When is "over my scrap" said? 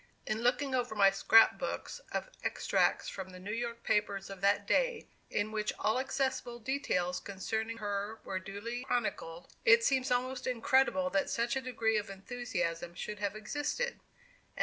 0.73-1.59